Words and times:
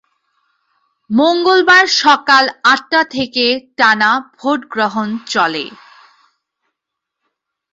মঙ্গলবার 1.09 1.85
সকাল 2.01 2.43
আটটা 2.63 3.01
থেকে 3.15 3.45
টানা 3.77 4.11
ভোট 4.37 4.59
গ্রহণ 4.73 5.07
চলে। 5.25 5.65